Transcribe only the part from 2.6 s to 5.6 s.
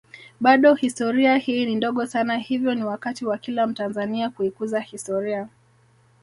ni wakati wa kila mtanzania kuikuza historia